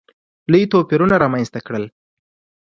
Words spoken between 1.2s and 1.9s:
رامځته کړل.